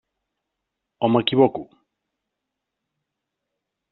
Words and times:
O 1.05 1.07
m'equivoco? 1.11 1.61